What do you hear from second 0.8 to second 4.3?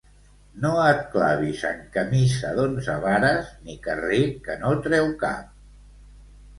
et clavis en camisa d'onze vares ni carrer